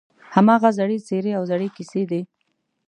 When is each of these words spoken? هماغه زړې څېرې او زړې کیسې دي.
هماغه 0.33 0.69
زړې 0.77 0.97
څېرې 1.07 1.31
او 1.37 1.43
زړې 1.51 1.67
کیسې 1.75 2.03
دي. 2.11 2.21